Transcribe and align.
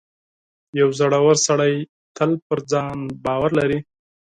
•یو 0.79 0.89
زړور 0.99 1.35
سړی 1.47 1.75
تل 2.15 2.31
پر 2.45 2.59
ځان 2.71 2.97
باور 3.25 3.51
لري. 3.59 3.79